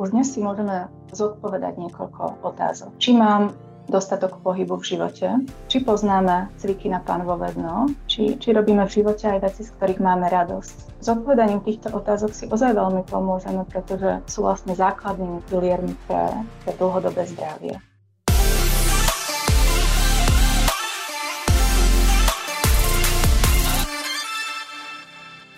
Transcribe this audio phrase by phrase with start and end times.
[0.00, 2.96] už dnes si môžeme zodpovedať niekoľko otázok.
[2.96, 3.52] Či mám
[3.84, 5.28] dostatok pohybu v živote,
[5.68, 10.00] či poznáme cviky na pánovo dno, či, či robíme v živote aj veci, z ktorých
[10.00, 11.04] máme radosť.
[11.04, 16.32] S odpovedaním týchto otázok si ozaj veľmi pomôžeme, pretože sú vlastne základnými piliermi pre,
[16.64, 17.76] pre dlhodobé zdravie.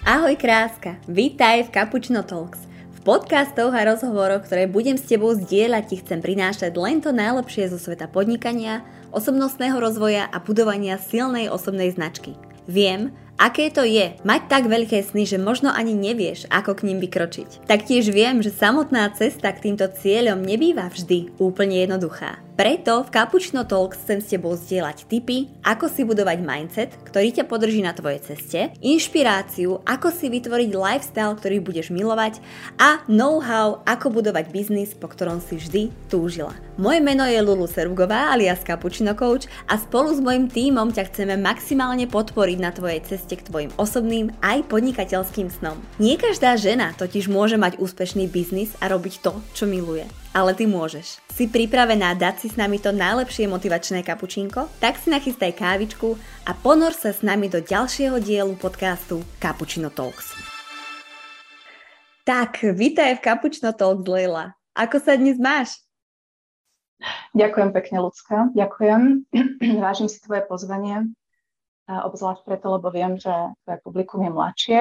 [0.03, 2.72] Ahoj kráska, vítaj v Cappuccino Talks
[3.03, 7.79] podcastoch a rozhovoroch, ktoré budem s tebou zdieľať, ti chcem prinášať len to najlepšie zo
[7.79, 12.39] sveta podnikania, osobnostného rozvoja a budovania silnej osobnej značky.
[12.71, 13.11] Viem,
[13.41, 17.67] aké to je mať tak veľké sny, že možno ani nevieš, ako k ním vykročiť.
[17.67, 22.39] Taktiež viem, že samotná cesta k týmto cieľom nebýva vždy úplne jednoduchá.
[22.53, 27.49] Preto v Cappuccino Talks chcem s tebou zdieľať tipy, ako si budovať mindset, ktorý ťa
[27.49, 32.45] podrží na tvojej ceste, inšpiráciu, ako si vytvoriť lifestyle, ktorý budeš milovať
[32.77, 36.53] a know-how, ako budovať biznis, po ktorom si vždy túžila.
[36.77, 41.41] Moje meno je Lulu Serugová alias Cappuccino Coach a spolu s mojim tímom ťa chceme
[41.41, 45.79] maximálne podporiť na tvojej ceste k tvojim osobným aj podnikateľským snom.
[46.03, 50.65] Nie každá žena totiž môže mať úspešný biznis a robiť to, čo miluje ale ty
[50.65, 51.21] môžeš.
[51.29, 54.69] Si pripravená dať si s nami to najlepšie motivačné kapučínko?
[54.81, 56.17] Tak si nachystaj kávičku
[56.49, 60.33] a ponor sa s nami do ďalšieho dielu podcastu Cappuccino Talks.
[62.25, 64.57] Tak, vítaj v Cappuccino Talks, Leila.
[64.73, 65.77] Ako sa dnes máš?
[67.37, 68.37] Ďakujem pekne, ľudská.
[68.57, 69.27] Ďakujem.
[69.85, 71.13] Vážim si tvoje pozvanie,
[71.89, 73.33] obzvlášť preto, lebo viem, že
[73.67, 74.79] tvoje publikum je mladšie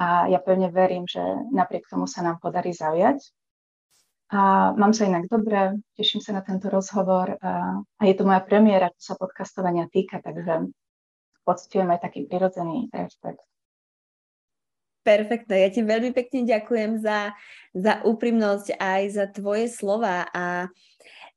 [0.00, 1.22] a ja pevne verím, že
[1.54, 3.22] napriek tomu sa nám podarí zaujať
[4.32, 8.40] a mám sa inak dobre, teším sa na tento rozhovor a, a je to moja
[8.40, 10.72] premiéra, čo sa podcastovania týka, takže
[11.44, 13.44] pocitujem aj taký prirodzený rešpekt.
[15.04, 17.36] Perfektne, ja ti veľmi pekne ďakujem za,
[17.76, 20.70] za úprimnosť aj za tvoje slova a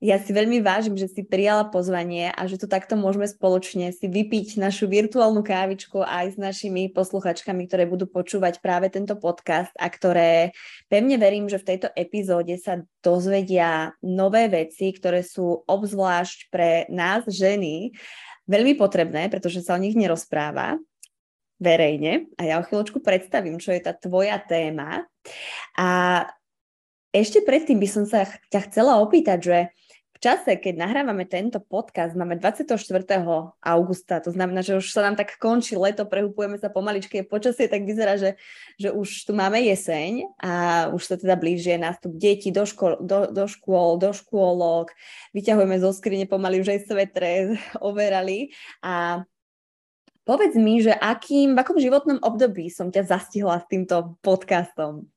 [0.03, 4.11] ja si veľmi vážim, že si prijala pozvanie a že tu takto môžeme spoločne si
[4.11, 9.87] vypiť našu virtuálnu kávičku aj s našimi posluchačkami, ktoré budú počúvať práve tento podcast a
[9.87, 10.51] ktoré
[10.91, 17.23] pevne verím, že v tejto epizóde sa dozvedia nové veci, ktoré sú obzvlášť pre nás
[17.31, 17.95] ženy
[18.51, 20.75] veľmi potrebné, pretože sa o nich nerozpráva
[21.55, 25.07] verejne a ja o chvíľočku predstavím, čo je tá tvoja téma.
[25.79, 25.89] A
[27.15, 29.57] ešte predtým by som sa ťa chcela opýtať, že
[30.15, 32.71] v čase, keď nahrávame tento podcast, máme 24.
[33.59, 37.83] augusta, to znamená, že už sa nám tak končí leto, prehupujeme sa pomaličky, počasie tak
[37.83, 38.39] vyzerá, že,
[38.79, 40.51] že už tu máme jeseň a
[40.95, 44.95] už sa teda blíži nástup detí do, škol, do, do škôl, do škôlok,
[45.35, 49.19] vyťahujeme zo skrine pomaly už aj svetre, overali a
[50.23, 55.11] povedz mi, že akým, v akom životnom období som ťa zastihla s týmto podcastom?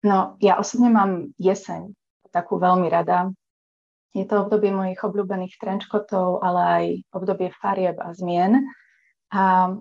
[0.00, 1.92] No, ja osobne mám jeseň
[2.36, 3.32] takú veľmi rada.
[4.12, 6.84] Je to obdobie mojich obľúbených trenčkotov, ale aj
[7.16, 8.64] obdobie farieb a zmien.
[9.32, 9.72] A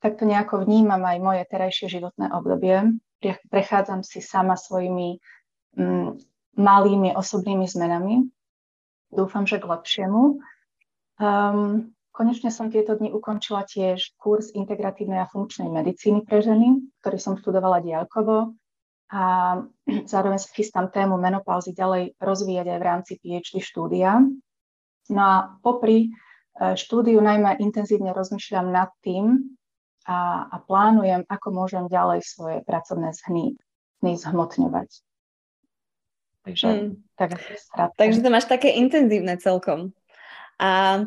[0.00, 2.96] takto nejako vnímam aj moje terajšie životné obdobie.
[3.48, 5.20] Prechádzam si sama svojimi
[5.76, 6.08] mm,
[6.56, 8.28] malými osobnými zmenami.
[9.12, 10.40] Dúfam, že k lepšiemu.
[11.16, 17.16] Um, konečne som tieto dni ukončila tiež kurz integratívnej a funkčnej medicíny pre ženy, ktorý
[17.20, 18.56] som študovala diaľkovo
[19.10, 19.22] a
[20.12, 24.22] zároveň sa chystám tému menopauzy ďalej rozvíjať aj v rámci PhD štúdia.
[25.06, 26.10] No a popri
[26.58, 29.54] e, štúdiu najmä intenzívne rozmýšľam nad tým
[30.06, 33.54] a, a plánujem, ako môžem ďalej svoje pracovné zhny,
[34.02, 34.90] zhny zhmotňovať.
[36.46, 36.90] Takže, hmm.
[37.18, 37.34] tak
[37.98, 39.90] Takže to máš také intenzívne celkom.
[40.62, 41.02] A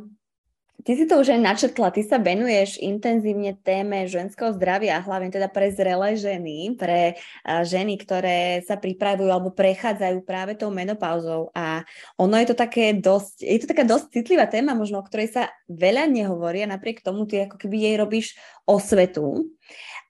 [0.79, 5.51] Ty si to už aj načrtla, ty sa venuješ intenzívne téme ženského zdravia, hlavne teda
[5.51, 11.51] pre zrelé ženy, pre ženy, ktoré sa pripravujú alebo prechádzajú práve tou menopauzou.
[11.51, 11.83] A
[12.15, 15.43] ono je to také dosť, je to taká dosť citlivá téma, možno o ktorej sa
[15.67, 18.27] veľa nehovorí a napriek tomu ty ako keby jej robíš
[18.63, 19.51] osvetu.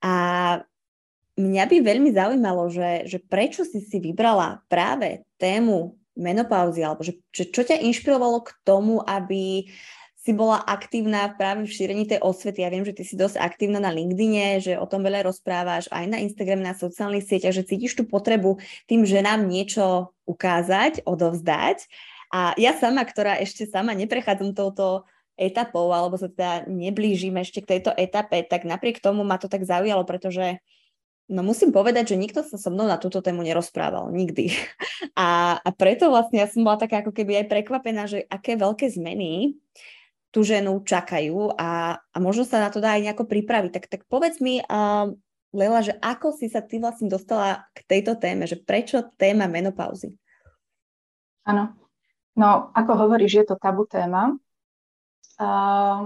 [0.06, 0.14] A
[1.34, 7.18] mňa by veľmi zaujímalo, že, že prečo si si vybrala práve tému menopauzy, alebo že,
[7.32, 9.72] že čo ťa inšpirovalo k tomu, aby
[10.20, 12.60] si bola aktívna práve v šírení tej osvety.
[12.60, 16.06] Ja viem, že ty si dosť aktívna na LinkedIne, že o tom veľa rozprávaš aj
[16.12, 21.88] na Instagrame, na sociálnych sieťach, že cítiš tú potrebu tým ženám niečo ukázať, odovzdať.
[22.36, 25.08] A ja sama, ktorá ešte sama neprechádzam touto
[25.40, 29.64] etapou, alebo sa teda neblížim ešte k tejto etape, tak napriek tomu ma to tak
[29.64, 30.60] zaujalo, pretože
[31.30, 34.50] No musím povedať, že nikto sa so mnou na túto tému nerozprával, nikdy.
[35.14, 38.88] A, a preto vlastne ja som bola taká ako keby aj prekvapená, že aké veľké
[38.88, 39.54] zmeny
[40.30, 43.72] tú ženu čakajú a, a možno sa na to dá aj nejako pripraviť.
[43.74, 45.10] Tak, tak povedz mi, uh,
[45.50, 50.14] Lela, že ako si sa ty vlastne dostala k tejto téme, že prečo téma menopauzy?
[51.50, 51.74] Áno,
[52.38, 54.38] no ako hovoríš, je to tabu téma
[55.42, 56.06] uh,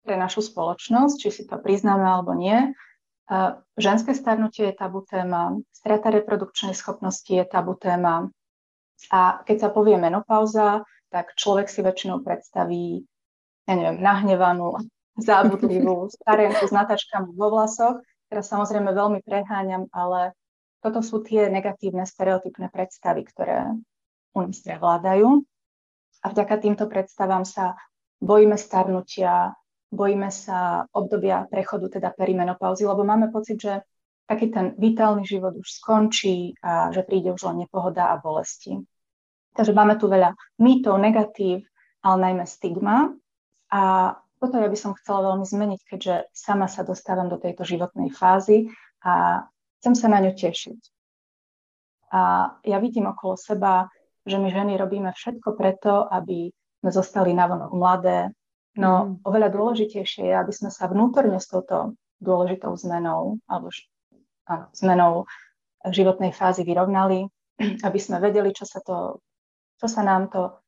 [0.00, 2.72] pre našu spoločnosť, či si to priznáme alebo nie.
[3.28, 8.32] Uh, ženské starnutie je tabu téma, strata reprodukčnej schopnosti je tabu téma.
[9.12, 10.80] A keď sa povie menopauza,
[11.12, 13.04] tak človek si väčšinou predstaví,
[13.68, 14.78] ja neviem, nahnevanú,
[15.20, 18.00] zábudlivú starenku s natačkami vo vlasoch
[18.32, 20.32] Teraz samozrejme veľmi preháňam, ale
[20.80, 23.76] toto sú tie negatívne stereotypné predstavy, ktoré
[24.32, 25.44] u nás prevládajú.
[26.24, 27.76] A vďaka týmto predstavám sa
[28.24, 29.52] bojíme starnutia,
[29.92, 33.84] bojíme sa obdobia prechodu, teda perimenopauzy, lebo máme pocit, že
[34.24, 38.80] taký ten vitálny život už skončí a že príde už len nepohoda a bolesti.
[39.52, 41.68] Takže máme tu veľa mýtov, negatív,
[42.00, 43.12] ale najmä stigma.
[43.72, 48.12] A toto ja by som chcela veľmi zmeniť, keďže sama sa dostávam do tejto životnej
[48.12, 48.68] fázy
[49.00, 49.46] a
[49.80, 50.80] chcem sa na ňu tešiť.
[52.12, 53.88] A ja vidím okolo seba,
[54.28, 56.52] že my ženy robíme všetko preto, aby
[56.84, 58.34] sme zostali navonok mladé,
[58.76, 59.26] no mm.
[59.26, 63.70] oveľa dôležitejšie je, aby sme sa vnútorne s touto dôležitou zmenou alebo
[64.46, 65.12] áno, zmenou
[65.90, 67.26] životnej fázy vyrovnali,
[67.86, 69.18] aby sme vedeli, čo sa, to,
[69.78, 70.61] čo sa nám to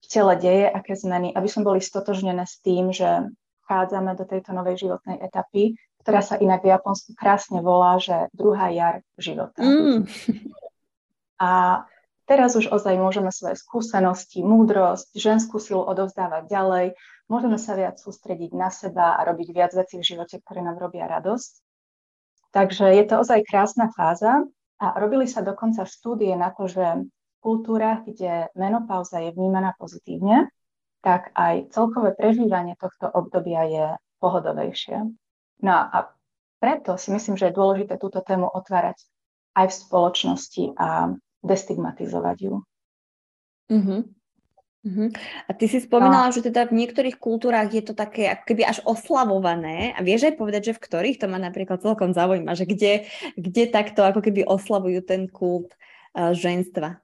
[0.00, 3.30] v tele deje, aké zmeny, aby sme boli stotožnené s tým, že
[3.68, 8.72] vchádzame do tejto novej životnej etapy, ktorá sa inak v Japonsku krásne volá, že druhá
[8.72, 9.60] jar života.
[9.60, 10.08] Mm.
[11.40, 11.84] A
[12.24, 16.86] teraz už ozaj môžeme svoje skúsenosti, múdrosť, ženskú silu odovzdávať ďalej,
[17.30, 21.06] môžeme sa viac sústrediť na seba a robiť viac vecí v živote, ktoré nám robia
[21.06, 21.52] radosť.
[22.50, 24.42] Takže je to ozaj krásna fáza
[24.82, 27.06] a robili sa dokonca štúdie na to, že
[27.40, 30.52] kultúrach, kde menopauza je vnímaná pozitívne,
[31.00, 33.86] tak aj celkové prežívanie tohto obdobia je
[34.20, 35.08] pohodovejšie.
[35.64, 36.12] No a
[36.60, 39.00] preto si myslím, že je dôležité túto tému otvárať
[39.56, 42.54] aj v spoločnosti a destigmatizovať ju.
[43.72, 44.00] Uh-huh.
[44.80, 45.08] Uh-huh.
[45.44, 46.34] A ty si spomínala, no.
[46.36, 49.92] že teda v niektorých kultúrách je to také ako keby až oslavované.
[49.96, 53.64] A vieš aj povedať, že v ktorých to ma napríklad celkom zaujíma, že kde, kde
[53.68, 55.72] takto ako keby oslavujú ten kult
[56.16, 57.00] uh, ženstva?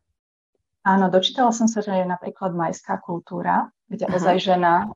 [0.86, 4.14] Áno, dočítala som sa, že je napríklad majská kultúra, kde Aha.
[4.14, 4.86] ozaj žena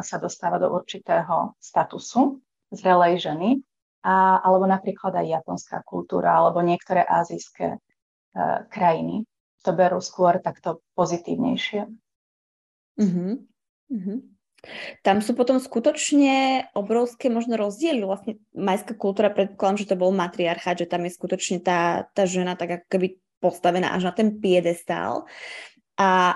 [0.00, 2.40] sa dostáva do určitého statusu
[2.72, 3.60] zrelej ženy,
[4.00, 9.28] a, alebo napríklad aj japonská kultúra, alebo niektoré azijské uh, krajiny
[9.66, 11.90] to berú skôr takto pozitívnejšie.
[13.02, 13.42] Uh-huh.
[13.90, 14.18] Uh-huh.
[15.02, 18.06] Tam sú potom skutočne obrovské možno rozdiely.
[18.06, 22.54] Vlastne majská kultúra, predpokladám, že to bol matriarchát, že tam je skutočne tá, tá žena
[22.54, 23.08] tak ako keby
[23.46, 25.30] postavená až na ten piedestál.
[25.94, 26.34] A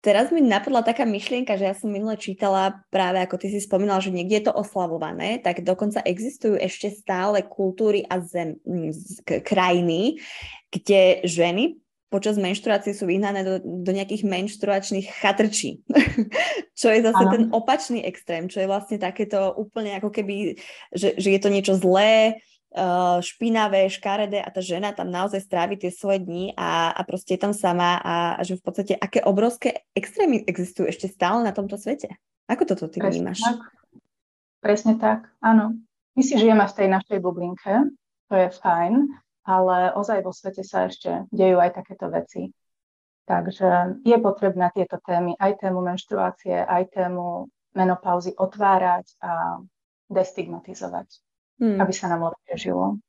[0.00, 4.00] teraz mi napadla taká myšlienka, že ja som minule čítala práve, ako ty si spomínala,
[4.00, 8.56] že niekde je to oslavované, tak dokonca existujú ešte stále kultúry a zem,
[9.28, 10.16] k, krajiny,
[10.72, 11.76] kde ženy
[12.06, 15.82] počas menštruácie sú vyhnané do, do nejakých menštruačných chatrčí,
[16.80, 17.32] čo je zase ano.
[17.34, 20.54] ten opačný extrém, čo je vlastne takéto úplne ako keby,
[20.94, 22.38] že, že je to niečo zlé,
[23.24, 27.40] špinavé, škaredé a tá žena tam naozaj strávi tie svoje dni a, a proste je
[27.40, 31.80] tam sama a, a že v podstate aké obrovské extrémy existujú ešte stále na tomto
[31.80, 32.20] svete.
[32.46, 33.40] Ako toto ty Presne vnímaš?
[33.40, 33.60] Tak.
[34.60, 35.78] Presne tak, áno.
[36.16, 37.92] My si žijeme v tej našej bublinke,
[38.26, 39.04] to je fajn,
[39.46, 42.50] ale ozaj vo svete sa ešte dejú aj takéto veci.
[43.26, 49.60] Takže je potrebné tieto témy, aj tému menštruácie, aj tému menopauzy otvárať a
[50.06, 51.25] destigmatizovať
[51.60, 51.78] hmm.
[51.80, 53.00] aby sa nám lepšie žilo.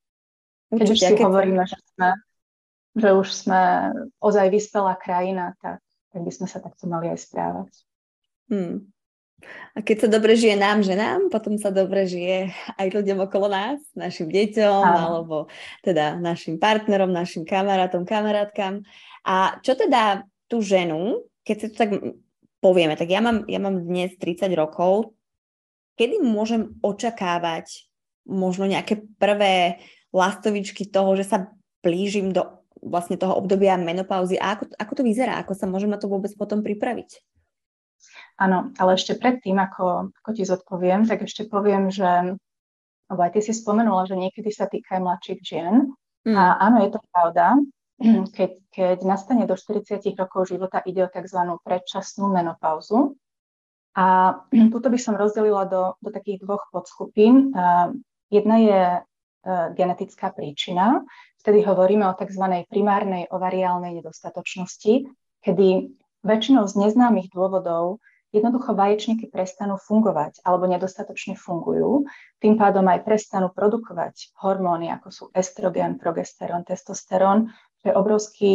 [0.72, 1.26] Keď už si keď...
[1.32, 2.10] hovoríme, že, sme,
[2.96, 3.62] že už sme
[4.20, 5.80] ozaj vyspelá krajina, tak,
[6.12, 7.72] tak by sme sa takto mali aj správať.
[8.52, 8.92] Hmm.
[9.78, 13.46] A keď sa dobre žije nám, že nám, potom sa dobre žije aj ľuďom okolo
[13.46, 14.98] nás, našim deťom, Áno.
[14.98, 15.38] alebo
[15.86, 18.82] teda našim partnerom, našim kamarátom, kamarátkam.
[19.22, 21.92] A čo teda tú ženu, keď si to tak
[22.58, 25.14] povieme, tak ja mám, ja mám dnes 30 rokov,
[26.02, 27.86] kedy môžem očakávať
[28.28, 29.80] možno nejaké prvé
[30.12, 31.38] lastovičky toho, že sa
[31.82, 32.46] blížim do
[32.84, 36.30] vlastne toho obdobia menopauzy a ako, ako to vyzerá, ako sa môžem na to vôbec
[36.38, 37.24] potom pripraviť?
[38.38, 42.38] Áno, ale ešte predtým, ako, ako ti zodpoviem, tak ešte poviem, že
[43.08, 45.96] lebo aj ty si spomenula, že niekedy sa týka aj mladších žien.
[46.28, 46.36] Mm.
[46.36, 47.56] A áno, je to pravda.
[48.38, 51.40] Keď, keď nastane do 40 rokov života, ide o tzv.
[51.66, 53.18] predčasnú menopauzu.
[53.98, 54.38] A
[54.74, 57.50] túto by som rozdelila do, do takých dvoch podskupín.
[58.28, 59.02] Jedna je e,
[59.76, 61.04] genetická príčina,
[61.40, 62.68] vtedy hovoríme o tzv.
[62.68, 65.08] primárnej ovariálnej nedostatočnosti,
[65.40, 65.68] kedy
[66.28, 68.04] väčšinou z neznámych dôvodov
[68.36, 72.04] jednoducho vaječníky prestanú fungovať alebo nedostatočne fungujú,
[72.44, 77.48] tým pádom aj prestanú produkovať hormóny, ako sú estrogen, progesterón, testosterón,
[77.80, 78.54] čo je obrovský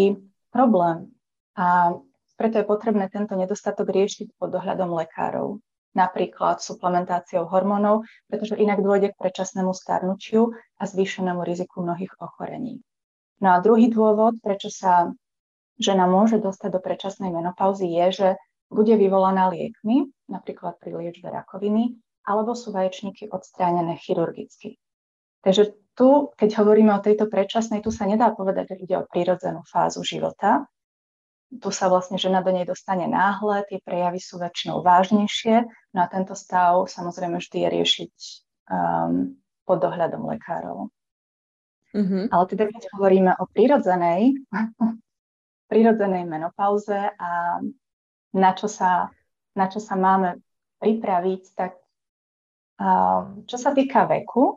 [0.52, 1.08] problém.
[1.56, 1.96] A
[2.36, 5.60] preto je potrebné tento nedostatok riešiť pod dohľadom lekárov
[5.92, 12.80] napríklad suplementáciou hormónov, pretože inak dôjde k predčasnému starnutiu a zvýšenému riziku mnohých ochorení.
[13.42, 15.12] No a druhý dôvod, prečo sa
[15.76, 18.28] žena môže dostať do predčasnej menopauzy, je, že
[18.72, 24.80] bude vyvolaná liekmi, napríklad pri liečbe rakoviny, alebo sú vaječníky odstránené chirurgicky.
[25.42, 29.66] Takže tu, keď hovoríme o tejto predčasnej, tu sa nedá povedať, že ide o prírodzenú
[29.66, 30.64] fázu života,
[31.52, 36.06] tu sa vlastne žena do nej dostane náhle, tie prejavy sú väčšinou vážnejšie, no a
[36.08, 38.14] tento stav samozrejme vždy je riešiť
[38.68, 40.88] um, pod dohľadom lekárov.
[41.92, 42.32] Mm-hmm.
[42.32, 44.40] Ale teda keď hovoríme o prírodzenej,
[45.70, 47.61] prírodzenej menopauze a
[48.32, 49.12] na čo sa,
[49.52, 50.40] na čo sa máme
[50.80, 51.76] pripraviť, tak
[52.80, 54.56] um, čo sa týka veku,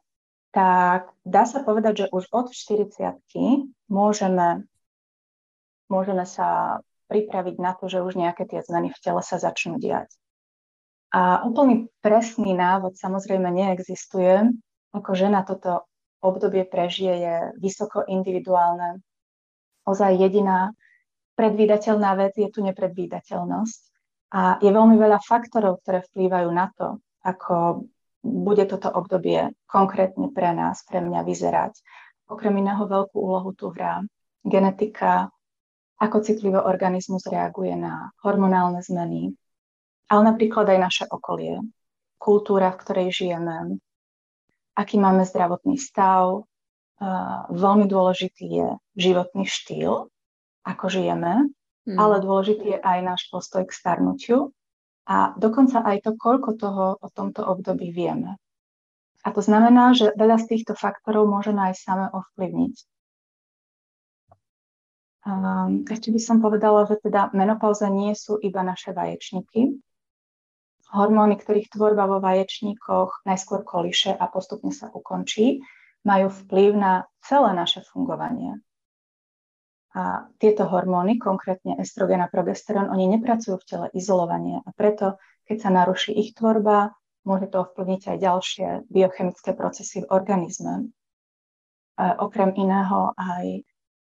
[0.56, 3.20] tak dá sa povedať, že už od 40
[3.92, 4.64] môžeme
[5.90, 10.10] môžeme sa pripraviť na to, že už nejaké tie zmeny v tele sa začnú diať.
[11.14, 14.50] A úplný presný návod samozrejme neexistuje.
[14.96, 15.86] Ako žena toto
[16.24, 19.04] obdobie prežije je vysoko individuálne.
[19.86, 20.74] Ozaj jediná
[21.38, 23.82] predvídateľná vec je tu nepredvídateľnosť.
[24.36, 27.86] A je veľmi veľa faktorov, ktoré vplývajú na to, ako
[28.26, 31.78] bude toto obdobie konkrétne pre nás, pre mňa vyzerať.
[32.26, 34.02] Okrem iného veľkú úlohu tu hrá
[34.42, 35.30] genetika,
[36.02, 39.32] ako citlivo organizmus reaguje na hormonálne zmeny,
[40.10, 41.62] ale napríklad aj naše okolie,
[42.22, 43.78] kultúra, v ktorej žijeme,
[44.76, 46.46] aký máme zdravotný stav.
[47.52, 50.08] Veľmi dôležitý je životný štýl,
[50.64, 51.52] ako žijeme,
[51.86, 51.98] hmm.
[52.00, 54.56] ale dôležitý je aj náš postoj k starnutiu
[55.06, 58.40] a dokonca aj to, koľko toho o tomto období vieme.
[59.26, 62.76] A to znamená, že veľa z týchto faktorov môžeme aj same ovplyvniť.
[65.26, 69.82] Um, ešte by som povedala, že teda menopauza nie sú iba naše vaječníky.
[70.94, 75.62] Hormóny, ktorých tvorba vo vaječníkoch najskôr koliše a postupne sa ukončí,
[76.06, 76.94] majú vplyv na
[77.26, 78.62] celé naše fungovanie.
[79.96, 85.58] A tieto hormóny, konkrétne estrogen a progesterón, oni nepracujú v tele izolovanie a preto, keď
[85.58, 90.92] sa naruší ich tvorba, môže to ovplyvniť aj ďalšie biochemické procesy v organizme.
[91.96, 93.64] A okrem iného aj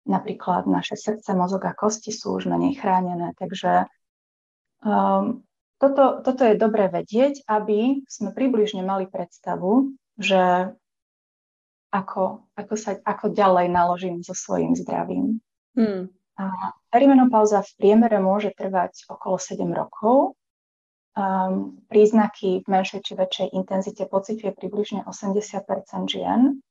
[0.03, 3.87] Napríklad naše srdce, mozog a kosti sú už menej chránené, takže
[4.83, 5.47] um,
[5.83, 10.71] toto, toto je dobré vedieť, aby sme približne mali predstavu, že
[11.91, 15.43] ako, ako, sa, ako ďalej naložím so svojím zdravím.
[15.75, 16.09] Hmm.
[16.39, 20.39] A perimenopauza v priemere môže trvať okolo 7 rokov.
[21.13, 26.65] Um, príznaky v menšej či väčšej intenzite pociťuje približne 80% žien.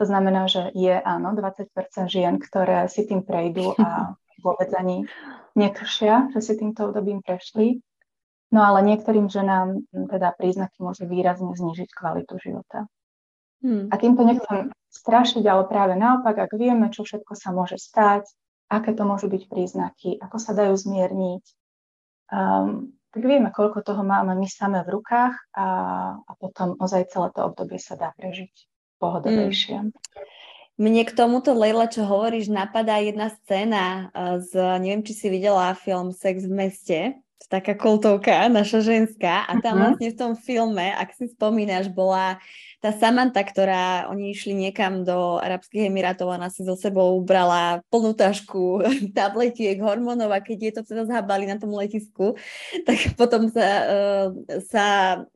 [0.00, 1.68] To znamená, že je áno 20%
[2.08, 5.04] žien, ktoré si tým prejdú a vôbec ani
[5.52, 7.84] netušia, že si týmto obdobím prešli.
[8.54, 12.86] No ale niektorým ženám teda príznaky môže výrazne znížiť kvalitu života.
[13.64, 13.90] Hmm.
[13.90, 18.28] A týmto nechcem strašiť, ale práve naopak, ak vieme, čo všetko sa môže stať,
[18.70, 21.44] aké to môžu byť príznaky, ako sa dajú zmierniť,
[22.30, 25.68] um, tak vieme, koľko toho máme my same v rukách a,
[26.20, 28.52] a potom ozaj celé to obdobie sa dá prežiť
[29.00, 29.88] pohodovejšie.
[29.88, 29.92] Mm.
[30.76, 34.12] Mne k tomuto, Leila, čo hovoríš, napadá jedna scéna
[34.44, 36.98] z, neviem, či si videla film Sex v meste,
[37.46, 39.46] taká kultovka, naša ženská.
[39.46, 39.82] A tam uh-huh.
[39.94, 42.42] vlastne v tom filme, ak si spomínaš, bola
[42.82, 48.12] tá Samantha, ktorá oni išli niekam do Arabských Emirátov, ona si so sebou brala plnú
[48.12, 48.84] tašku
[49.16, 52.36] tabletiek, hormónov a keď je to teda zhábali na tom letisku,
[52.88, 54.26] tak potom sa, uh,
[54.66, 54.86] sa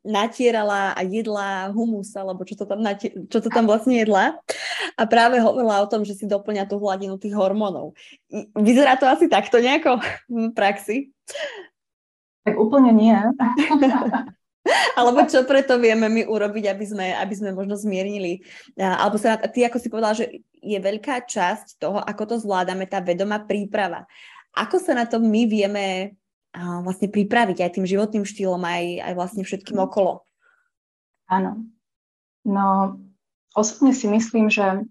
[0.05, 4.37] natierala a jedla humus, alebo čo to, tam natier- čo to tam vlastne jedla.
[4.99, 7.97] A práve hovorila o tom, že si doplňa tú hladinu tých hormónov.
[8.55, 11.11] Vyzerá to asi takto nejako v praxi?
[12.45, 13.17] Tak úplne nie.
[14.99, 18.45] Alebo čo preto vieme my urobiť, aby sme, aby sme možno zmiernili.
[18.77, 23.01] Alebo sa, ty ako si povedala, že je veľká časť toho, ako to zvládame, tá
[23.01, 24.05] vedomá príprava.
[24.53, 26.17] Ako sa na to my vieme
[26.57, 30.27] vlastne pripraviť aj tým životným štýlom, aj, aj vlastne všetkým okolo?
[31.31, 31.65] Áno.
[32.43, 32.99] No,
[33.55, 34.85] osobne si myslím, že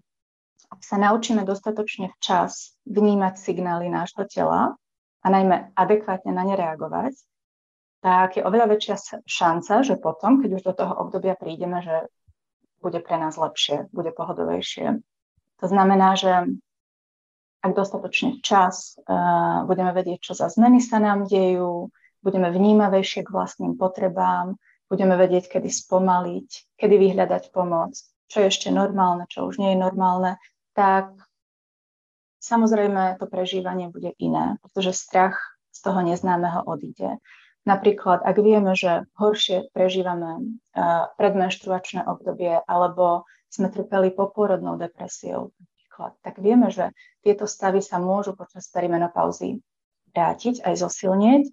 [0.70, 4.78] ak sa naučíme dostatočne včas vnímať signály nášho tela
[5.20, 7.12] a najmä adekvátne na ne reagovať,
[8.00, 8.96] tak je oveľa väčšia
[9.28, 12.08] šanca, že potom, keď už do toho obdobia prídeme, že
[12.80, 15.04] bude pre nás lepšie, bude pohodovejšie.
[15.60, 16.48] To znamená, že
[17.60, 21.92] ak dostatočne včas uh, budeme vedieť, čo za zmeny sa nám dejú,
[22.24, 24.56] budeme vnímavejšie k vlastným potrebám,
[24.88, 27.92] budeme vedieť, kedy spomaliť, kedy vyhľadať pomoc,
[28.32, 30.40] čo je ešte normálne, čo už nie je normálne,
[30.72, 31.12] tak
[32.40, 35.36] samozrejme to prežívanie bude iné, pretože strach
[35.68, 37.20] z toho neznámeho odíde.
[37.68, 40.56] Napríklad, ak vieme, že horšie prežívame
[41.20, 45.52] predmenštruačné obdobie alebo sme trpeli poporodnou depresiou,
[46.24, 49.60] tak vieme, že tieto stavy sa môžu počas perimenopauzy
[50.16, 51.44] vrátiť, aj zosilnieť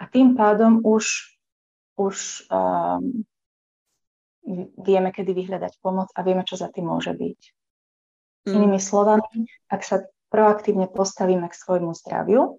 [0.00, 1.36] a tým pádom už,
[2.00, 2.16] už
[2.48, 3.20] um,
[4.80, 7.40] vieme, kedy vyhľadať pomoc a vieme, čo za tým môže byť.
[8.48, 8.52] Mm.
[8.56, 12.56] Inými slovami, ak sa proaktívne postavíme k svojmu zdraviu,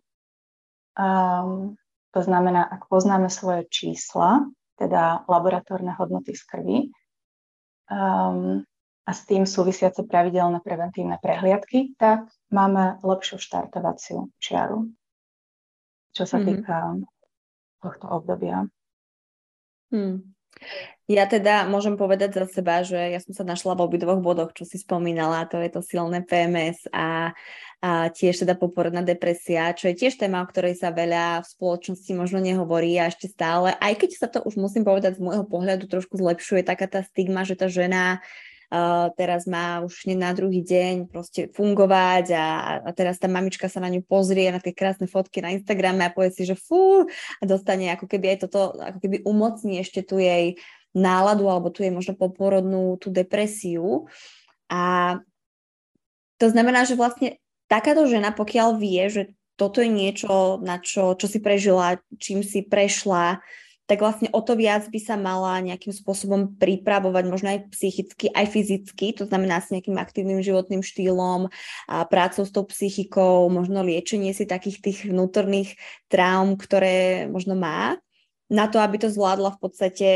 [0.94, 1.74] um,
[2.12, 6.78] to znamená, ak poznáme svoje čísla, teda laboratórne hodnoty z krvi,
[7.92, 8.64] um,
[9.02, 14.94] a s tým súvisiace pravidelné preventívne prehliadky, tak máme lepšiu štartovaciu čiaru,
[16.14, 16.48] čo sa mm-hmm.
[16.48, 16.78] týka
[17.82, 18.70] tohto obdobia.
[19.90, 20.32] Hmm.
[21.12, 24.64] Ja teda môžem povedať za seba, že ja som sa našla v obidvoch bodoch, čo
[24.64, 27.36] si spomínala, to je to silné PMS a,
[27.84, 32.12] a tiež teda poporodná depresia, čo je tiež téma, o ktorej sa veľa v spoločnosti
[32.16, 35.92] možno nehovorí a ešte stále, aj keď sa to už musím povedať z môjho pohľadu
[35.92, 38.24] trošku zlepšuje, taká tá stigma, že tá žena
[38.72, 42.48] Uh, teraz má už na druhý deň proste fungovať a,
[42.88, 46.16] a teraz tá mamička sa na ňu pozrie na tie krásne fotky na Instagrame a
[46.16, 50.24] povie si, že fú a dostane ako keby aj toto, ako keby umocní ešte tu
[50.24, 50.56] jej
[50.92, 54.08] náladu alebo tu jej možno poporodnú tú depresiu.
[54.68, 55.18] A
[56.40, 57.40] to znamená, že vlastne
[57.72, 59.24] takáto žena, pokiaľ vie, že
[59.56, 63.40] toto je niečo, na čo, čo si prežila, čím si prešla,
[63.86, 68.48] tak vlastne o to viac by sa mala nejakým spôsobom pripravovať, možno aj psychicky, aj
[68.48, 71.52] fyzicky, to znamená s nejakým aktívnym životným štýlom,
[71.92, 75.76] a prácou s tou psychikou, možno liečenie si takých tých vnútorných
[76.08, 78.00] traum, ktoré možno má,
[78.48, 80.10] na to, aby to zvládla v podstate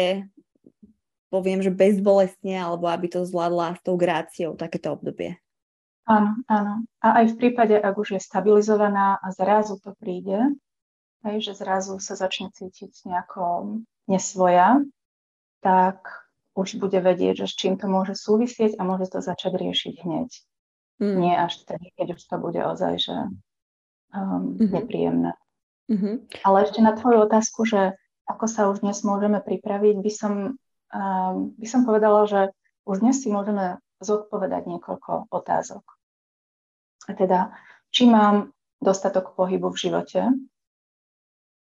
[1.29, 5.37] poviem, že bezbolestne, alebo aby to zvládla s tou gráciou takéto obdobie.
[6.05, 6.85] Áno, áno.
[7.01, 10.37] A aj v prípade, ak už je stabilizovaná a zrazu to príde,
[11.25, 14.85] hej, že zrazu sa začne cítiť nejako nesvoja,
[15.65, 16.05] tak
[16.53, 20.29] už bude vedieť, že s čím to môže súvisieť a môže to začať riešiť hneď.
[21.01, 21.15] Mm.
[21.19, 23.15] Nie až vtedy, keď už to bude ozaj, že
[24.15, 24.71] um, mm-hmm.
[24.71, 25.33] nepríjemné.
[25.91, 26.15] Mm-hmm.
[26.47, 30.33] Ale ešte na tvoju otázku, že ako sa už dnes môžeme pripraviť, by som,
[30.93, 32.53] um, by som povedala, že
[32.85, 35.83] už dnes si môžeme zodpovedať niekoľko otázok.
[37.05, 37.53] A teda,
[37.89, 40.21] či mám dostatok pohybu v živote,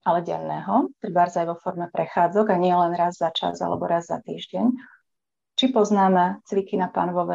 [0.01, 4.09] ale denného, treba aj vo forme prechádzok a nie len raz za čas alebo raz
[4.09, 4.73] za týždeň.
[5.61, 6.89] Či poznáme cviky na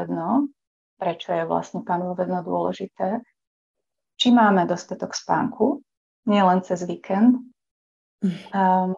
[0.10, 0.50] dno,
[0.98, 1.86] prečo je vlastne
[2.26, 3.22] dno dôležité,
[4.18, 5.84] či máme dostatok spánku,
[6.26, 7.38] nie len cez víkend,
[8.26, 8.98] um,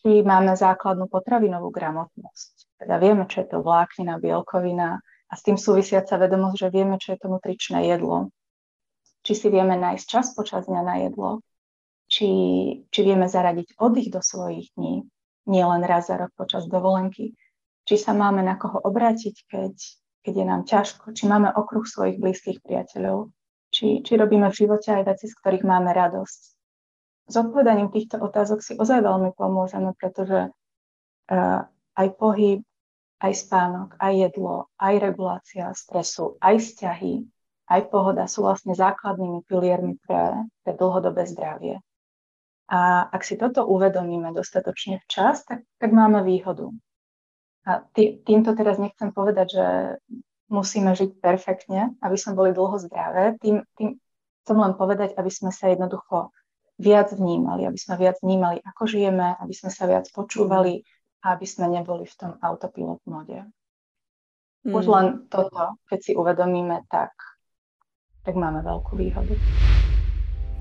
[0.00, 2.80] či máme základnú potravinovú gramotnosť.
[2.80, 7.12] Teda vieme, čo je to vláknina, bielkovina a s tým súvisiaca vedomosť, že vieme, čo
[7.14, 8.32] je to nutričné jedlo.
[9.20, 11.44] Či si vieme nájsť čas počas dňa na jedlo,
[12.08, 12.28] či,
[12.88, 15.04] či vieme zaradiť oddych do svojich dní,
[15.46, 17.36] nie len raz za rok počas dovolenky,
[17.84, 19.74] či sa máme na koho obrátiť, keď,
[20.24, 23.30] keď je nám ťažko, či máme okruh svojich blízkych priateľov,
[23.70, 26.59] či, či robíme v živote aj veci, z ktorých máme radosť.
[27.30, 31.60] S odpovedaním týchto otázok si ozaj veľmi pomôžeme, pretože uh,
[31.94, 32.66] aj pohyb,
[33.22, 37.22] aj spánok, aj jedlo, aj regulácia stresu, aj vzťahy,
[37.70, 41.78] aj pohoda sú vlastne základnými piliermi pre, pre dlhodobé zdravie.
[42.70, 46.70] A ak si toto uvedomíme dostatočne včas, tak, tak máme výhodu.
[47.66, 49.66] A tý, týmto teraz nechcem povedať, že
[50.50, 53.38] musíme žiť perfektne, aby sme boli dlho zdravé.
[53.38, 53.98] Tým, tým
[54.42, 56.34] chcem len povedať, aby sme sa jednoducho
[56.80, 60.80] viac vnímali, aby sme viac vnímali, ako žijeme, aby sme sa viac počúvali
[61.20, 63.44] a aby sme neboli v tom autopilot mode.
[64.64, 64.72] Mm.
[64.72, 67.12] Už len toto, keď si uvedomíme, tak,
[68.24, 69.36] tak máme veľkú výhodu.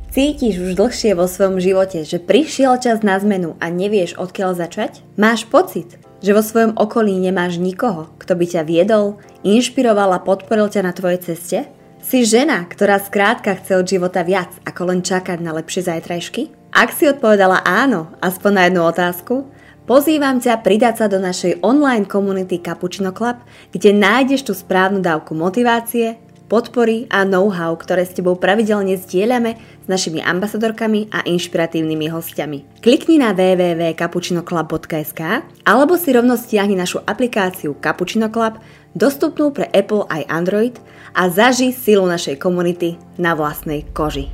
[0.10, 5.06] Cítiš už dlhšie vo svojom živote, že prišiel čas na zmenu a nevieš odkiaľ začať?
[5.16, 10.68] Máš pocit, že vo svojom okolí nemáš nikoho, kto by ťa viedol, inšpiroval a podporil
[10.68, 11.79] ťa na tvojej ceste?
[12.00, 16.72] Si žena, ktorá skrátka chce od života viac ako len čakať na lepšie zajtrajšky?
[16.72, 19.36] Ak si odpovedala áno, aspoň na jednu otázku,
[19.84, 23.44] pozývam ťa pridať sa do našej online komunity Cappuccino Club,
[23.76, 29.86] kde nájdeš tú správnu dávku motivácie, podpory a know-how, ktoré s tebou pravidelne zdieľame s
[29.86, 32.82] našimi ambasadorkami a inšpiratívnymi hostiami.
[32.82, 35.22] Klikni na www.cappuccinoclub.sk
[35.70, 38.58] alebo si rovno stiahni našu aplikáciu Cappuccino Club,
[38.98, 40.76] dostupnú pre Apple aj Android
[41.14, 44.34] a zaži silu našej komunity na vlastnej koži.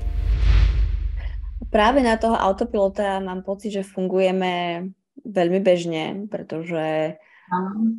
[1.67, 4.87] práve na toho autopilota mám pocit, že fungujeme
[5.27, 7.19] veľmi bežne, pretože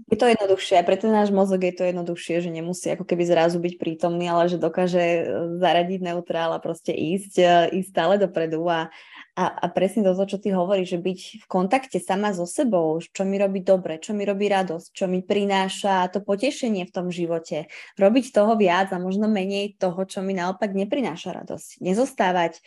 [0.07, 3.59] je to jednoduchšie, pre ten náš mozog je to jednoduchšie, že nemusí ako keby zrazu
[3.59, 5.23] byť prítomný, ale že dokáže e,
[5.59, 8.63] zaradiť neutrál a proste ísť, e, ísť stále dopredu.
[8.71, 8.89] A,
[9.37, 13.23] a, a presne to, čo ty hovoríš, že byť v kontakte sama so sebou, čo
[13.29, 17.69] mi robí dobre, čo mi robí radosť, čo mi prináša to potešenie v tom živote,
[18.01, 21.85] robiť toho viac a možno menej toho, čo mi naopak neprináša radosť.
[21.85, 22.65] Nezostávať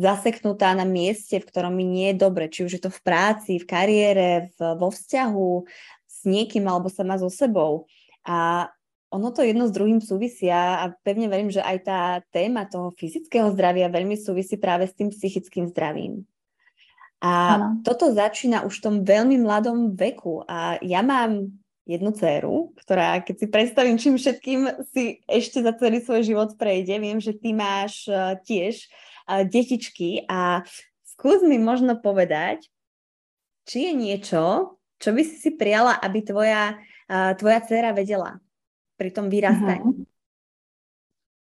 [0.00, 3.60] zaseknutá na mieste, v ktorom mi nie je dobre, či už je to v práci,
[3.60, 5.52] v kariére, v, vo vzťahu,
[6.20, 7.88] s niekým alebo sama so sebou.
[8.28, 8.68] A
[9.10, 13.50] ono to jedno s druhým súvisia a pevne verím, že aj tá téma toho fyzického
[13.56, 16.28] zdravia veľmi súvisí práve s tým psychickým zdravím.
[17.20, 17.66] A ano.
[17.84, 20.46] toto začína už v tom veľmi mladom veku.
[20.46, 21.52] A ja mám
[21.84, 24.60] jednu dceru, ktorá, keď si predstavím, čím všetkým
[24.94, 28.86] si ešte za celý svoj život prejde, viem, že ty máš uh, tiež
[29.26, 30.62] uh, detičky a
[31.02, 32.70] skús mi možno povedať,
[33.66, 34.42] či je niečo,
[35.00, 36.76] čo by si si prijala, aby tvoja,
[37.08, 38.36] uh, tvoja dcera vedela
[39.00, 40.04] pri tom vyrastaní?
[40.04, 40.06] Uh-huh.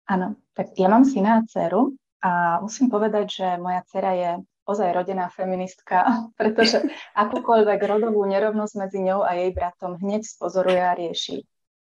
[0.10, 1.94] Áno, tak ja mám syna a dceru
[2.24, 4.32] a musím povedať, že moja dcera je
[4.70, 6.06] ozaj rodená feministka,
[6.40, 6.80] pretože
[7.24, 11.44] akúkoľvek rodovú nerovnosť medzi ňou a jej bratom hneď spozoruje a rieši.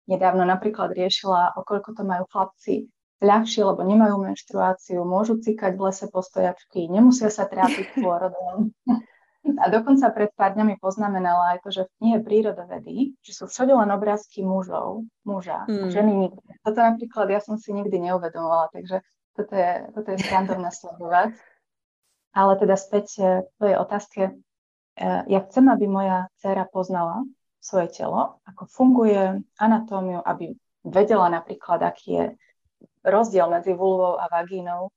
[0.07, 2.87] Nedávno napríklad riešila, okoľko to majú chlapci
[3.19, 8.71] ľahšie, lebo nemajú menštruáciu, môžu cikať v lese postojačky, nemusia sa trápiť pôrodom.
[9.55, 13.71] A dokonca pred pár dňami poznamenala aj to, že v knihe prírodovedy, že sú všade
[13.71, 15.89] len obrázky mužov, muža, mm.
[15.89, 16.41] ženy nikdy.
[16.61, 19.01] Toto napríklad ja som si nikdy neuvedomovala, takže
[19.37, 21.31] toto je, toto je srandovné sledovať.
[22.35, 23.05] Ale teda späť
[23.45, 24.21] k tvojej otázke.
[24.29, 24.33] E,
[25.25, 27.25] ja chcem, aby moja dcera poznala
[27.57, 30.53] svoje telo, ako funguje anatómiu, aby
[30.85, 32.25] vedela napríklad, aký je
[33.03, 34.93] rozdiel medzi vulvou a vagínou,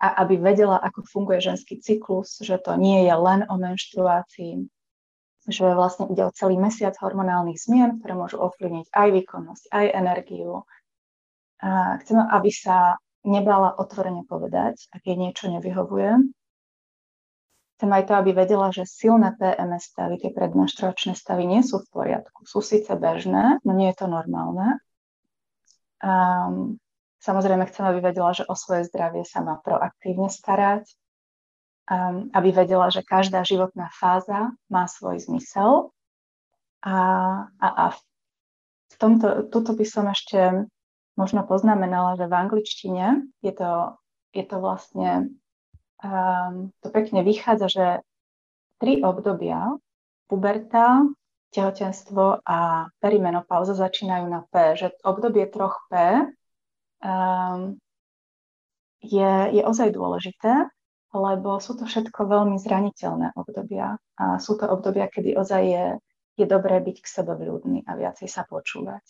[0.00, 4.64] a aby vedela, ako funguje ženský cyklus, že to nie je len o menštruácii,
[5.44, 10.64] že vlastne ide o celý mesiac hormonálnych zmien, ktoré môžu ovplyvniť aj výkonnosť, aj energiu.
[11.60, 12.96] A chcem, aby sa
[13.28, 16.32] nebala otvorene povedať, ak jej niečo nevyhovuje.
[17.76, 21.88] Chcem aj to, aby vedela, že silné PMS stavy, tie predmenštruačné stavy nie sú v
[21.92, 22.44] poriadku.
[22.44, 24.80] Sú síce bežné, no nie je to normálne.
[26.00, 26.80] Um,
[27.20, 30.88] Samozrejme chcem, aby vedela, že o svoje zdravie sa má proaktívne starať,
[31.84, 35.92] um, aby vedela, že každá životná fáza má svoj zmysel.
[36.80, 36.96] A,
[37.60, 37.84] a, a
[38.88, 40.64] v tomto, tuto by som ešte
[41.12, 43.06] možno poznamenala, že v angličtine
[43.44, 44.00] je to,
[44.32, 45.36] je to vlastne,
[46.00, 47.86] um, to pekne vychádza, že
[48.80, 49.76] tri obdobia,
[50.24, 51.04] puberta,
[51.52, 56.24] tehotenstvo a perimenopauza začínajú na P, že obdobie troch P
[57.04, 57.76] um,
[59.00, 60.68] je, je ozaj dôležité,
[61.10, 63.98] lebo sú to všetko veľmi zraniteľné obdobia.
[64.20, 65.84] A sú to obdobia, kedy ozaj je,
[66.38, 69.02] je dobré byť k sebe vľúdny a viacej sa počúvať.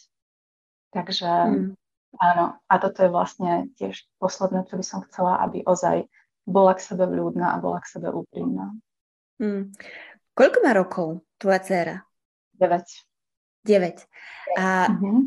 [0.90, 1.70] Takže hmm.
[2.18, 6.08] áno, a toto je vlastne tiež posledné, čo by som chcela, aby ozaj
[6.48, 8.72] bola k sebe vľúdna a bola k sebe úprimná.
[9.38, 9.70] Hmm.
[10.34, 11.96] Koľko má rokov tvoja dcéra?
[12.56, 12.84] 9.
[13.64, 14.04] 9.
[14.56, 15.18] A mm-hmm.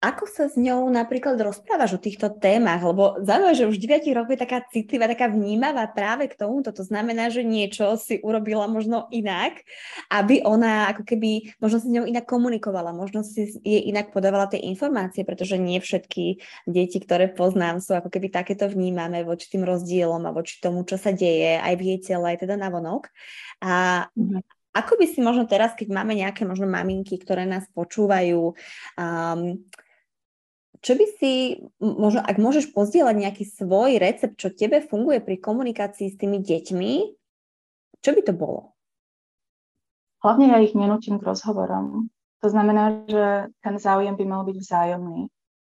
[0.00, 2.80] Ako sa s ňou napríklad rozprávaš o týchto témach?
[2.80, 6.64] Lebo zaujímavé, že už 9 rokov je taká citlivá, taká vnímavá práve k tomu.
[6.64, 9.60] To znamená, že niečo si urobila možno inak,
[10.08, 14.48] aby ona ako keby možno si s ňou inak komunikovala, možno si jej inak podávala
[14.48, 19.68] tie informácie, pretože nie všetky deti, ktoré poznám, sú ako keby takéto vnímané voči tým
[19.68, 23.12] rozdielom a voči tomu, čo sa deje aj v jej tele, aj teda na vonok.
[23.60, 24.60] A mm-hmm.
[24.70, 28.54] Ako by si možno teraz, keď máme nejaké možno maminky, ktoré nás počúvajú,
[28.94, 29.58] um,
[30.80, 36.08] čo by si, možno ak môžeš pozdieľať nejaký svoj recept, čo tebe funguje pri komunikácii
[36.08, 36.92] s tými deťmi,
[38.00, 38.72] čo by to bolo?
[40.24, 42.08] Hlavne ja ich nenútim k rozhovorom.
[42.40, 45.28] To znamená, že ten záujem by mal byť vzájomný.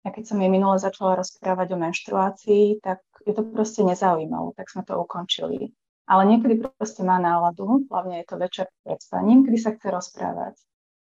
[0.07, 4.71] Ja keď som jej minule začala rozprávať o menštruácii, tak je to proste nezaujímalo, tak
[4.71, 5.75] sme to ukončili.
[6.07, 10.55] Ale niekedy proste má náladu, hlavne je to večer pred spaním, kedy sa chce rozprávať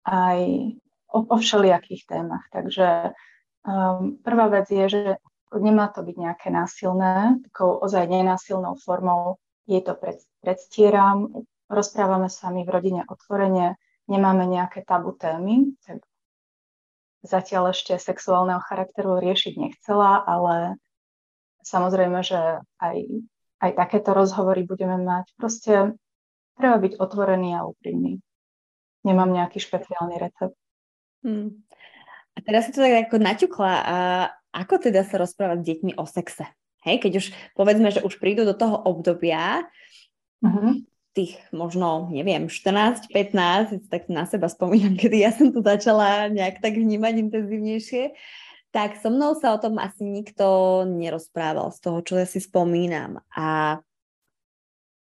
[0.06, 0.40] aj
[1.10, 2.46] o, o všelijakých témach.
[2.54, 3.18] Takže
[3.62, 5.02] Um, prvá vec je, že
[5.54, 9.38] nemá to byť nejaké násilné, takou ozaj nenásilnou formou
[9.70, 13.78] jej to pred, predstieram, rozprávame sa my v rodine otvorene,
[14.10, 16.02] nemáme nejaké tabu témy, tak
[17.22, 20.82] zatiaľ ešte sexuálneho charakteru riešiť nechcela, ale
[21.62, 22.98] samozrejme, že aj,
[23.62, 25.26] aj takéto rozhovory budeme mať.
[25.38, 25.94] Proste
[26.58, 28.18] treba byť otvorený a úprimný.
[29.06, 30.58] Nemám nejaký špeciálny recept.
[31.22, 31.62] Hmm.
[32.36, 33.74] A teraz si to tak ako naťukla.
[33.84, 33.98] A
[34.52, 36.48] ako teda sa rozprávať s deťmi o sexe?
[36.86, 39.66] hej, keď už povedzme, že už prídu do toho obdobia,
[40.42, 40.82] uh-huh.
[41.14, 46.60] tých možno, neviem, 14, 15, tak na seba spomínam, kedy ja som to začala nejak
[46.60, 48.04] tak vnímať intenzívnejšie,
[48.72, 53.20] tak so mnou sa o tom asi nikto nerozprával z toho, čo ja si spomínam.
[53.36, 53.78] A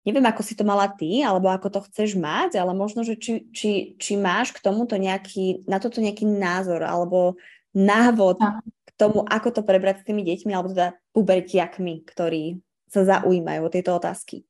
[0.03, 3.47] neviem, ako si to mala ty, alebo ako to chceš mať, ale možno, že či,
[3.55, 7.39] či, či máš k tomuto nejaký, na toto nejaký názor, alebo
[7.73, 8.43] návod
[8.85, 12.59] k tomu, ako to prebrať s tými deťmi, alebo teda pubertiakmi, ktorí
[12.91, 14.45] sa zaujímajú o tieto otázky.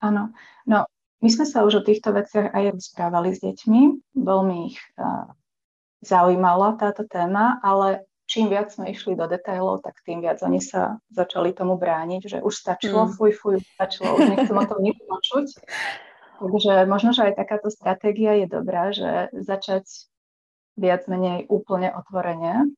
[0.00, 0.32] Áno,
[0.64, 0.88] no
[1.20, 5.28] my sme sa už o týchto veciach aj rozprávali s deťmi, veľmi ich uh,
[6.00, 11.02] zaujímala táto téma, ale čím viac sme išli do detailov, tak tým viac oni sa
[11.10, 13.18] začali tomu brániť, že už stačilo, mm.
[13.18, 15.46] fuj, fuj, stačilo, už nechcem o tom nič počuť.
[16.38, 19.84] Takže možno, že aj takáto stratégia je dobrá, že začať
[20.78, 22.70] viac menej úplne otvorene,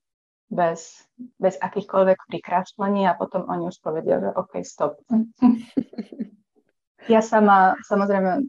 [0.53, 1.09] bez,
[1.41, 5.01] bez akýchkoľvek prikrášlení a potom oni už povedia, že OK, stop.
[7.13, 8.45] ja sama, samozrejme,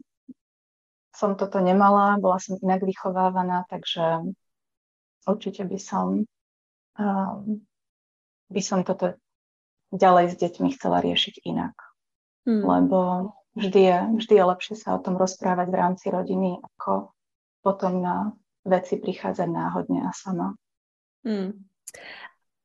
[1.16, 4.34] som toto nemala, bola som inak vychovávaná, takže
[5.24, 6.28] určite by som
[6.98, 7.64] um,
[8.50, 9.18] by som toto
[9.94, 11.74] ďalej s deťmi chcela riešiť inak.
[12.44, 12.62] Hmm.
[12.62, 12.98] Lebo
[13.56, 17.14] vždy je, vždy je lepšie sa o tom rozprávať v rámci rodiny, ako
[17.64, 18.34] potom na
[18.66, 20.58] veci prichádzať náhodne a sama.
[21.24, 21.56] Hmm.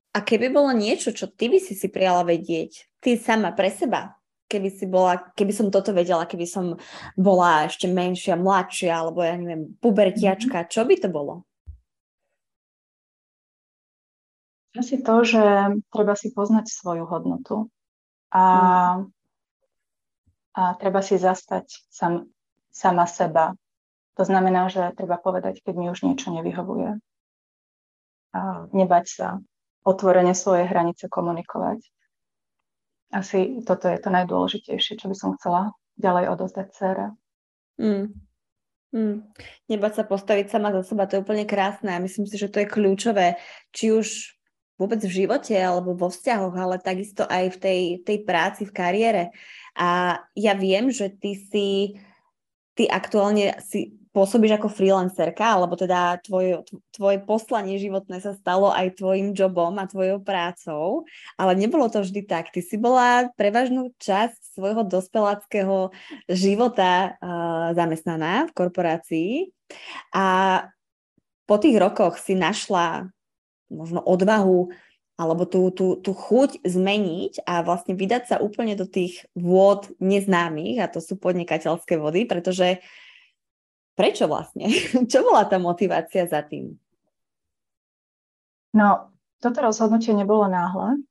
[0.09, 4.19] A keby bolo niečo, čo ty by si si prijala vedieť, ty sama pre seba,
[4.49, 6.75] keby si bola, keby som toto vedela, keby som
[7.13, 11.45] bola ešte menšia, mladšia, alebo ja neviem, pubertiačka, čo by to bolo?
[14.77, 15.41] Asi to, že
[15.89, 17.73] treba si poznať svoju hodnotu
[18.29, 18.45] a,
[20.53, 22.29] a treba si zastať sam,
[22.69, 23.57] sama seba.
[24.21, 27.01] To znamená, že treba povedať, keď mi už niečo nevyhovuje.
[28.29, 29.27] A nebať sa
[29.81, 31.81] otvorene svoje hranice komunikovať.
[33.09, 37.05] Asi toto je to najdôležitejšie, čo by som chcela ďalej odozdať dcere.
[37.81, 38.13] Mm.
[38.93, 39.17] Mm.
[39.65, 42.61] Nebať sa postaviť sama za seba, to je úplne krásne a myslím si, že to
[42.61, 43.41] je kľúčové,
[43.73, 44.37] či už
[44.79, 49.23] vôbec v živote alebo vo vzťahoch, ale takisto aj v tej, tej práci, v kariére.
[49.75, 51.99] A ja viem, že ty si,
[52.73, 58.97] ty aktuálne si pôsobíš ako freelancerka, alebo teda tvoje, tvoje poslanie životné sa stalo aj
[58.97, 61.05] tvojim jobom a tvojou prácou,
[61.37, 62.49] ale nebolo to vždy tak.
[62.49, 65.93] Ty si bola prevažnú časť svojho dospeláckého
[66.25, 69.31] života uh, zamestnaná v korporácii
[70.11, 70.27] a
[71.45, 73.09] po tých rokoch si našla
[73.69, 74.73] možno odvahu
[75.19, 80.79] alebo tú, tú, tú chuť zmeniť a vlastne vydať sa úplne do tých vôd neznámych,
[80.79, 82.79] a to sú podnikateľské vody, pretože
[83.99, 84.71] prečo vlastne?
[85.11, 86.79] Čo bola tá motivácia za tým?
[88.71, 89.11] No,
[89.43, 91.03] toto rozhodnutie nebolo náhle,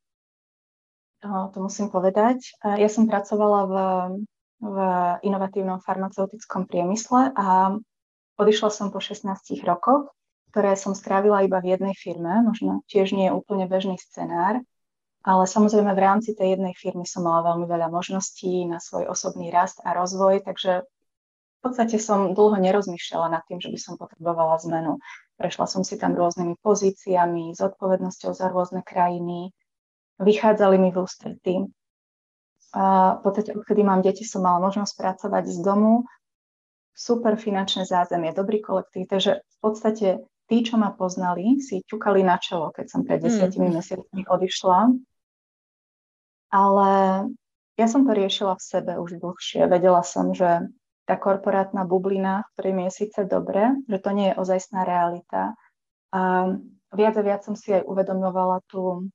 [1.53, 2.55] to musím povedať.
[2.63, 3.75] Ja som pracovala v,
[4.63, 4.77] v
[5.27, 7.75] inovatívnom farmaceutickom priemysle a
[8.39, 9.27] odišla som po 16
[9.67, 10.15] rokoch
[10.51, 14.65] ktoré som strávila iba v jednej firme, možno tiež nie je úplne bežný scenár,
[15.27, 19.53] ale samozrejme v rámci tej jednej firmy som mala veľmi veľa možností na svoj osobný
[19.53, 20.89] rast a rozvoj, takže
[21.59, 25.03] v podstate som dlho nerozmýšľala nad tým, že by som potrebovala zmenu.
[25.37, 29.51] Prešla som si tam rôznymi pozíciami, s odpovednosťou za rôzne krajiny,
[30.23, 31.57] vychádzali mi v ústretí.
[32.79, 36.07] A v podstate, odkedy mám deti, som mala možnosť pracovať z domu,
[36.95, 40.09] super finančné zázemie, dobrý kolektív, takže v podstate
[40.49, 43.75] tí, čo ma poznali, si ťukali na čelo, keď som pred desiatimi mm.
[43.77, 44.79] mesiacmi odišla.
[46.49, 46.91] Ale
[47.77, 49.69] ja som to riešila v sebe už dlhšie.
[49.69, 50.67] Vedela som, že
[51.05, 55.53] tá korporátna bublina, v ktorej mi je síce dobre, že to nie je ozajstná realita.
[56.13, 56.53] A
[56.93, 59.09] viac a viac som si aj uvedomovala tú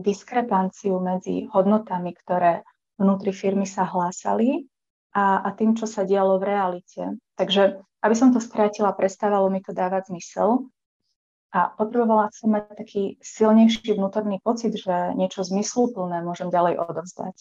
[0.00, 2.64] diskrepanciu medzi hodnotami, ktoré
[2.96, 4.64] vnútri firmy sa hlásali
[5.12, 7.02] a, a tým, čo sa dialo v realite.
[7.36, 10.68] Takže aby som to skrátila, prestávalo mi to dávať zmysel
[11.50, 17.36] a potrebovala som mať taký silnejší vnútorný pocit, že niečo zmysluplné môžem ďalej odovzdať.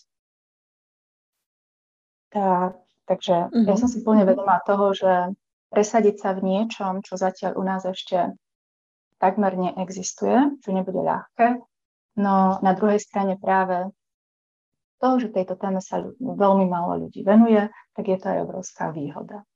[2.29, 3.65] Tá, takže mm-hmm.
[3.65, 3.81] ja mhm.
[3.81, 5.33] som si plne vedomá toho, že
[5.69, 8.33] presadiť sa v niečom, čo zatiaľ u nás ešte
[9.21, 11.61] takmer neexistuje, čo nebude ľahké,
[12.17, 13.91] no na druhej strane práve
[14.99, 19.47] to, že tejto téme sa veľmi málo ľudí venuje, tak je to aj obrovská výhoda.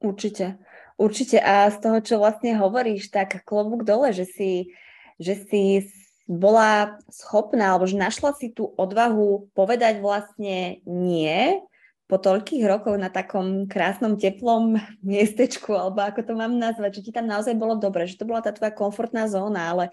[0.00, 0.60] Určite,
[1.00, 1.40] určite.
[1.40, 4.76] A z toho, čo vlastne hovoríš, tak klobúk dole, že si,
[5.16, 5.88] že si
[6.26, 11.62] bola schopná, alebo že našla si tú odvahu povedať vlastne nie
[12.06, 17.10] po toľkých rokoch na takom krásnom, teplom miestečku, alebo ako to mám nazvať, že ti
[17.10, 19.84] tam naozaj bolo dobre, že to bola tá tvoja komfortná zóna, ale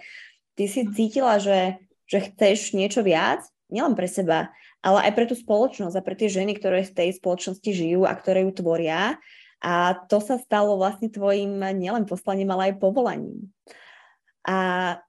[0.53, 3.41] ty si cítila, že, že chceš niečo viac,
[3.73, 4.53] nielen pre seba,
[4.85, 8.13] ale aj pre tú spoločnosť a pre tie ženy, ktoré v tej spoločnosti žijú a
[8.13, 9.17] ktoré ju tvoria.
[9.63, 13.47] A to sa stalo vlastne tvojim nielen poslaním, ale aj povolaním.
[14.43, 14.99] A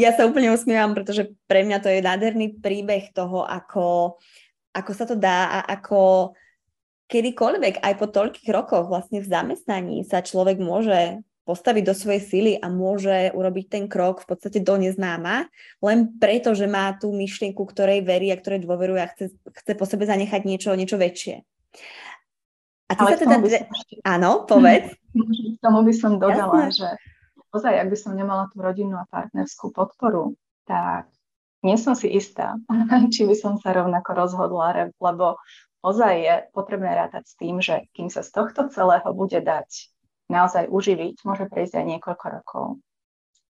[0.00, 4.16] ja sa úplne usmievam, pretože pre mňa to je nádherný príbeh toho, ako,
[4.72, 6.32] ako sa to dá a ako
[7.12, 12.52] kedykoľvek, aj po toľkých rokoch vlastne v zamestnaní sa človek môže postaviť do svojej sily
[12.62, 15.50] a môže urobiť ten krok v podstate do neznáma,
[15.82, 19.82] len preto, že má tú myšlienku, ktorej verí a ktorej dôveruje a chce, chce po
[19.82, 21.42] sebe zanechať niečo, niečo väčšie.
[22.90, 23.36] A ty Ale sa teda...
[23.46, 23.94] Ešte...
[24.02, 24.98] Áno, povedz.
[25.54, 26.74] K tomu by som dodala, Jasne.
[26.74, 26.88] že
[27.54, 30.34] ozaj, ak by som nemala tú rodinnú a partnerskú podporu,
[30.66, 31.06] tak
[31.62, 32.58] nie som si istá,
[33.14, 35.38] či by som sa rovnako rozhodla, lebo
[35.86, 39.68] ozaj je potrebné rátať s tým, že kým sa z tohto celého bude dať
[40.30, 42.66] naozaj uživiť, môže prejsť aj niekoľko rokov.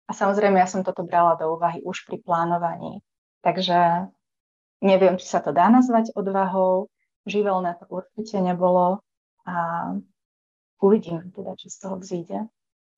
[0.08, 2.98] A samozrejme, ja som toto brala do úvahy už pri plánovaní.
[3.46, 4.10] Takže
[4.82, 6.90] neviem, či sa to dá nazvať odvahou,
[7.28, 9.04] živelné to určite nebolo
[9.50, 9.58] a
[10.78, 12.38] uvidíme teda, čo z toho vzíde.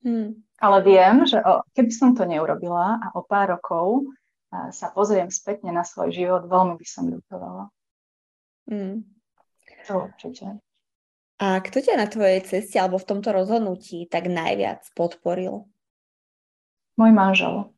[0.03, 0.43] Hmm.
[0.59, 4.05] Ale viem, že o, keby som to neurobila a o pár rokov
[4.53, 7.71] a sa pozriem spätne na svoj život, veľmi by som ľutovala.
[8.69, 9.07] Hmm.
[9.89, 10.59] To určite.
[11.41, 15.67] A kto ťa na tvojej ceste alebo v tomto rozhodnutí tak najviac podporil?
[16.95, 17.73] Môj manžel.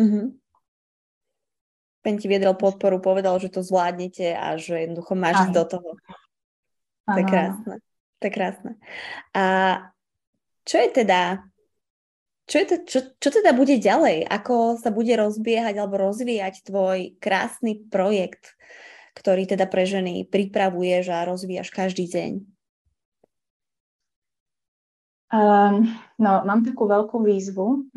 [0.00, 0.40] Mhm.
[2.04, 5.96] Ten ti viedel podporu, povedal, že to zvládnete a že jednoducho máš do toho.
[7.04, 7.74] To je krásne.
[8.20, 8.72] To je krásne.
[9.36, 9.44] A
[10.64, 11.44] čo je teda
[12.44, 14.28] čo, je to, čo, čo teda bude ďalej?
[14.28, 18.52] Ako sa bude rozbiehať alebo rozvíjať tvoj krásny projekt
[19.14, 22.32] ktorý teda pre ženy pripravuješ a rozvíjaš každý deň?
[25.34, 27.90] Um, no, mám takú veľkú výzvu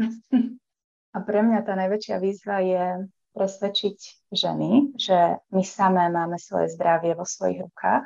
[1.15, 2.85] a pre mňa tá najväčšia výzva je
[3.33, 3.97] presvedčiť
[4.33, 8.05] ženy, že my samé máme svoje zdravie vo svojich rukách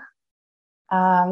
[0.92, 1.32] a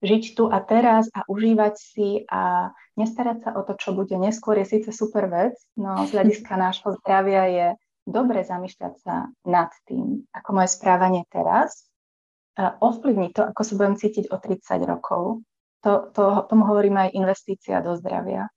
[0.00, 4.56] žiť tu a teraz a užívať si a nestarať sa o to, čo bude neskôr,
[4.60, 7.66] je síce super vec, no z hľadiska nášho zdravia je
[8.08, 11.86] dobre zamýšľať sa nad tým, ako moje správanie teraz
[12.56, 15.44] ovplyvní to, ako sa budem cítiť o 30 rokov.
[15.84, 18.48] To, to, tomu hovoríme aj investícia do zdravia.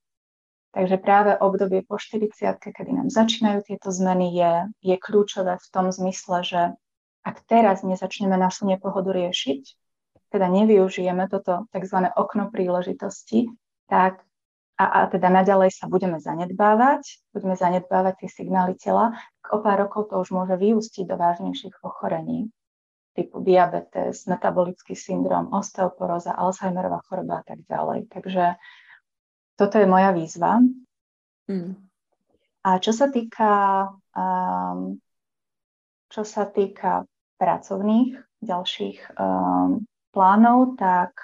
[0.72, 4.54] Takže práve obdobie po 40, kedy nám začínajú tieto zmeny, je,
[4.86, 6.62] je kľúčové v tom zmysle, že
[7.30, 9.62] ak teraz nezačneme našu nepohodu riešiť,
[10.34, 11.98] teda nevyužijeme toto tzv.
[12.18, 13.50] okno príležitosti,
[13.86, 14.26] tak
[14.80, 17.04] a, a teda naďalej sa budeme zanedbávať,
[17.36, 19.12] budeme zanedbávať tie signály tela,
[19.44, 22.48] tak o pár rokov to už môže vyústiť do vážnejších ochorení
[23.12, 28.08] typu diabetes, metabolický syndrom, osteoporóza, Alzheimerová choroba a tak ďalej.
[28.08, 28.56] Takže
[29.60, 30.64] toto je moja výzva.
[31.52, 31.76] Mm.
[32.64, 33.52] A čo sa týka,
[34.16, 34.96] um,
[36.08, 37.04] čo sa týka
[37.40, 41.16] pracovných ďalších um, plánov, tak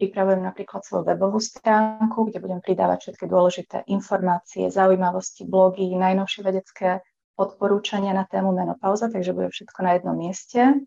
[0.00, 7.00] pripravujem napríklad svoju webovú stránku, kde budem pridávať všetky dôležité informácie, zaujímavosti, blogy, najnovšie vedecké
[7.36, 10.82] odporúčania na tému menopauza, takže bude všetko na jednom mieste.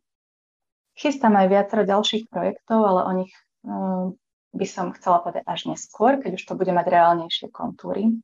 [0.97, 4.17] Chystám aj viacero ďalších projektov, ale o nich um,
[4.51, 8.17] by som chcela povedať až neskôr, keď už to bude mať reálnejšie kontúry.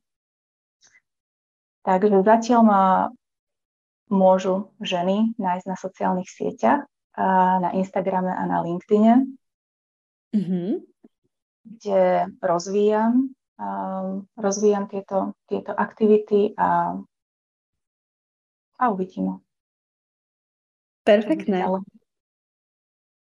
[1.86, 2.82] Takže zatiaľ ma
[4.12, 6.86] môžu ženy nájsť na sociálnych sieťach,
[7.60, 9.24] na Instagrame a na LinkedIne
[10.36, 10.70] mm-hmm.
[11.64, 12.02] kde
[12.42, 17.00] rozvíjam, um, rozvíjam tieto, tieto aktivity a,
[18.76, 19.40] a uvidíme.
[21.06, 21.64] Perfektné.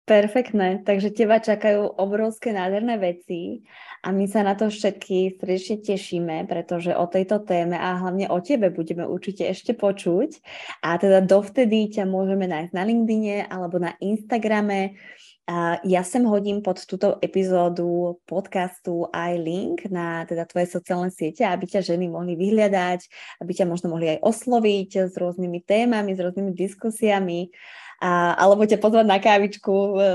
[0.08, 3.60] Perfektné, takže teba čakajú obrovské nádherné veci
[4.00, 8.40] a my sa na to všetky srdečne tešíme, pretože o tejto téme a hlavne o
[8.40, 10.40] tebe budeme určite ešte počuť.
[10.80, 14.96] A teda dovtedy ťa môžeme nájsť na LinkedIne alebo na Instagrame.
[15.44, 21.44] A ja sem hodím pod túto epizódu podcastu aj link na teda tvoje sociálne siete,
[21.44, 23.00] aby ťa ženy mohli vyhľadať,
[23.44, 27.52] aby ťa možno mohli aj osloviť s rôznymi témami, s rôznymi diskusiami,
[27.98, 29.74] a, alebo ťa pozvať na kávičku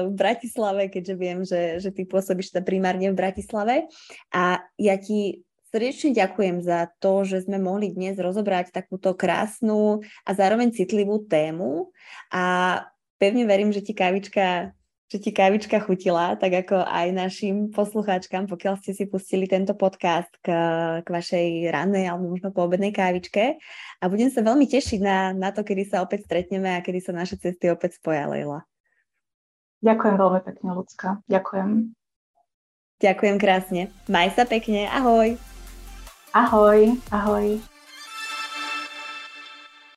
[0.10, 3.92] v Bratislave, keďže viem, že, že ty pôsobíš teda primárne v Bratislave.
[4.32, 10.30] A ja ti srdečne ďakujem za to, že sme mohli dnes rozobrať takúto krásnu a
[10.38, 11.90] zároveň citlivú tému
[12.30, 12.44] a
[13.18, 14.78] pevne verím, že ti kávička
[15.12, 20.32] že ti kávička chutila, tak ako aj našim poslucháčkam, pokiaľ ste si pustili tento podcast
[20.42, 20.50] k,
[21.04, 23.62] k vašej rannej alebo možno poobednej kávičke.
[24.02, 27.12] A budem sa veľmi tešiť na, na to, kedy sa opäť stretneme a kedy sa
[27.14, 28.66] naše cesty opäť spoja, Leila.
[29.84, 31.10] Ďakujem veľmi pekne, ľudská.
[31.28, 31.70] Ďakujem.
[33.04, 33.82] Ďakujem krásne.
[34.08, 34.88] Maj sa pekne.
[34.88, 35.36] Ahoj.
[36.32, 37.73] Ahoj, ahoj.